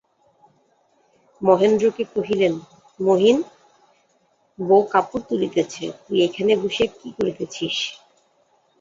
[1.41, 2.53] মহেন্দ্রকে কহিলেন,
[2.99, 3.37] মহিন,
[4.59, 7.75] বউ কাপড় তুলিতেছে, তুই ওখানে বসিয়া কী করিতেছিস।